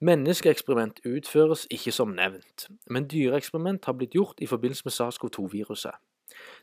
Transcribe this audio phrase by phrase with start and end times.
[0.00, 5.96] Menneskeeksperiment utføres ikke som nevnt, men dyreeksperiment har blitt gjort i forbindelse med SARS-CoV-2-viruset.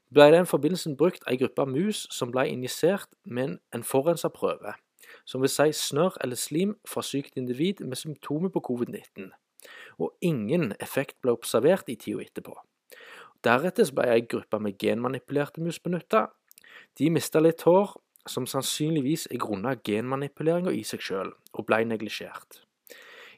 [0.08, 4.30] Det ble i den forbindelsen brukt ei gruppe mus som ble injisert med en forurensa
[4.32, 4.72] prøve,
[5.28, 9.28] som vil si snørr eller slim fra sykt individ med symptomer på covid-19,
[10.00, 12.56] og ingen effekt ble observert i tida etterpå.
[13.44, 16.30] Deretter ble ei gruppe med genmanipulerte mus benytta.
[16.96, 17.98] De mista litt hår,
[18.32, 22.62] som sannsynligvis er grunna genmanipuleringa i seg sjøl, og ble neglisjert.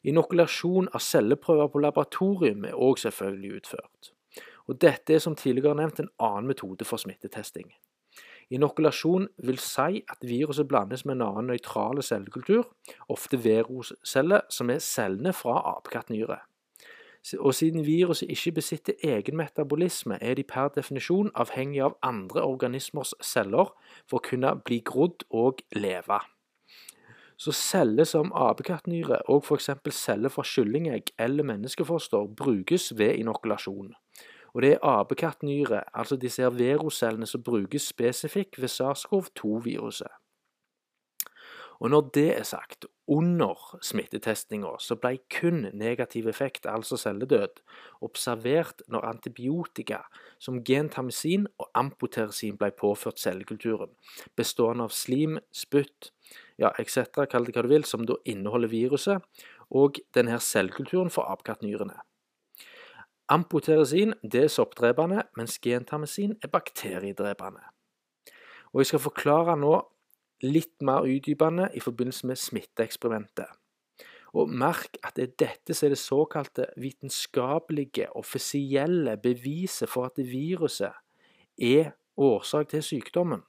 [0.07, 4.13] Inokulasjon av celleprøver på laboratorium er òg selvfølgelig utført.
[4.67, 7.73] Og Dette er som tidligere nevnt en annen metode for smittetesting.
[8.49, 12.69] Inokulasjon vil si at viruset blandes med en annen nøytrale cellekultur,
[13.11, 16.39] ofte veroceller, som er cellene fra apekattnyre.
[17.39, 23.11] Og siden viruset ikke besitter egen metabolisme, er de per definisjon avhengig av andre organismers
[23.21, 23.73] celler
[24.07, 26.21] for å kunne bli grodd og leve.
[27.37, 29.69] Så celler som apekattnyre og f.eks.
[29.93, 33.93] celler fra kyllingegg eller menneskefoster brukes ved inokulasjon.
[34.53, 40.09] Og det er apekattnyre, altså disse her verocellene, som brukes spesifikt ved SARS-CoV-2-viruset.
[41.79, 47.61] Og når det er sagt, under smittetestinga så ble kun negativ effekt, altså celledød,
[48.01, 50.01] observert når antibiotika
[50.39, 53.93] som gentamisin og ampoteresin ble påført cellekulturen,
[54.35, 56.11] bestående av slim, spytt
[56.57, 59.23] ja, etc., kall det hva du vil, som da inneholder viruset,
[59.69, 61.97] og denne selvkulturen for apekattnyrene.
[63.29, 67.65] Ampoteresin det er soppdrepende, mens gentamisin er bakteriedrepende.
[68.73, 69.75] Og Jeg skal forklare nå
[70.43, 73.49] litt mer utdypende i forbindelse med smitteeksperimentet.
[74.37, 80.19] Og Merk at det er dette som er det såkalte vitenskapelige, offisielle beviset for at
[80.19, 80.93] viruset
[81.57, 83.43] er årsak til sykdommen.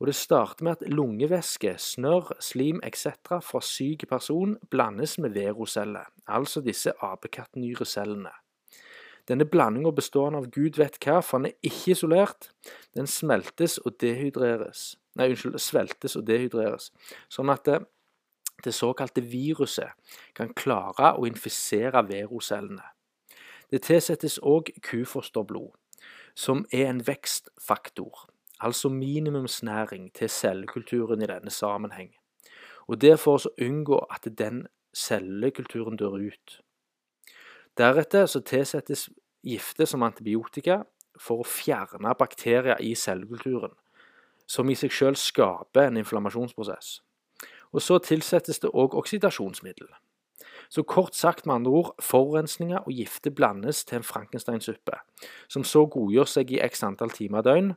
[0.00, 3.06] Og Det starter med at lungevæske, snørr, slim etc.
[3.42, 8.30] fra syk person blandes med veroceller, altså disse apekattnyrecellene.
[9.28, 12.50] Denne blandinga bestående av gud vet hva, for den er ikke isolert.
[12.96, 14.96] Den smeltes og dehydreres.
[15.16, 16.90] Nei, unnskyld, sveltes og dehydreres.
[17.32, 17.78] Sånn at det,
[18.66, 19.94] det såkalte viruset
[20.36, 22.84] kan klare å infisere verocellene.
[23.70, 25.72] Det tilsettes òg kufosterblod,
[26.36, 28.26] som er en vekstfaktor
[28.60, 32.14] altså minimumsnæring til cellekulturen i denne sammenheng.
[32.86, 36.60] Og det for å unngå at den cellekulturen dør ut.
[37.78, 39.08] Deretter så tilsettes
[39.42, 40.82] gifter som antibiotika
[41.20, 43.74] for å fjerne bakterier i cellekulturen,
[44.46, 47.00] som i seg selv skaper en inflammasjonsprosess.
[47.74, 49.88] Og Så tilsettes det òg oksidasjonsmiddel.
[50.68, 54.98] Så kort sagt med andre ord, forurensninger og gifter blandes til en frankensteinsuppe,
[55.48, 57.74] som så godgjør seg i x antall timer døgn,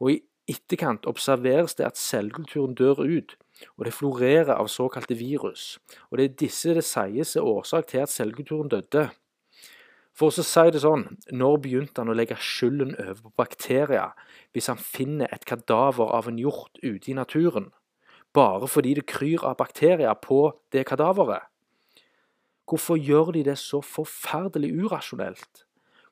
[0.00, 3.36] og i etterkant observeres det at cellekulturen dør ut,
[3.76, 5.78] og det florerer av såkalte virus.
[6.10, 9.08] Og det er disse det sies er årsak til at cellekulturen døde.
[10.18, 14.16] For å si det sånn, når begynte han å legge skylden over på bakterier
[14.50, 17.68] hvis han finner et kadaver av en hjort ute i naturen,
[18.34, 20.40] bare fordi det kryr av bakterier på
[20.74, 21.46] det kadaveret?
[22.68, 25.62] Hvorfor gjør de det så forferdelig urasjonelt?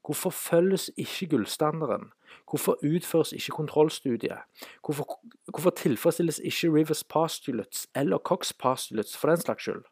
[0.06, 2.12] Hvorfor følges ikke gullstandarden?
[2.50, 4.38] Hvorfor utføres ikke kontrollstudiet?
[4.84, 5.20] Hvorfor,
[5.50, 9.84] hvorfor tilfredsstilles ikke Rivers postulates eller Cox postulates for den slags skyld?